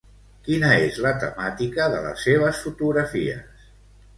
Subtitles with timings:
[0.45, 3.69] Quina és la temàtica de les seves fotografies?